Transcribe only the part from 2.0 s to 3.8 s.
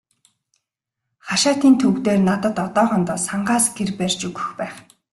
дээр надад одоохондоо сангаас